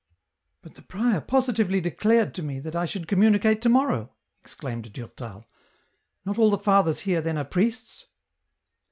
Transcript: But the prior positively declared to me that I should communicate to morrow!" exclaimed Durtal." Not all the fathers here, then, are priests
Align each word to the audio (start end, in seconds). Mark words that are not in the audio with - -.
But 0.63 0.73
the 0.73 0.81
prior 0.81 1.21
positively 1.21 1.79
declared 1.79 2.33
to 2.33 2.41
me 2.41 2.59
that 2.61 2.75
I 2.75 2.85
should 2.87 3.07
communicate 3.07 3.61
to 3.61 3.69
morrow!" 3.69 4.09
exclaimed 4.41 4.91
Durtal." 4.93 5.45
Not 6.25 6.39
all 6.39 6.49
the 6.49 6.57
fathers 6.57 7.01
here, 7.01 7.21
then, 7.21 7.37
are 7.37 7.45
priests 7.45 8.07